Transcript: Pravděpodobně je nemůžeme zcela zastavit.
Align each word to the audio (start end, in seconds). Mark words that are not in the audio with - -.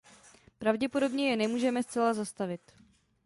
Pravděpodobně 0.57 1.29
je 1.29 1.37
nemůžeme 1.37 1.83
zcela 1.83 2.13
zastavit. 2.13 2.61